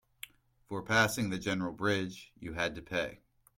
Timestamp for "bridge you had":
1.73-2.73